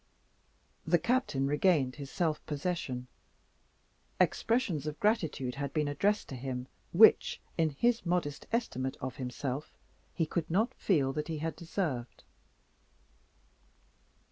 [0.83, 3.05] The Captain regained his self possession.
[4.19, 9.75] Expressions of gratitude had been addressed to him which, in his modest estimate of himself,
[10.11, 12.23] he could not feel that he had deserved.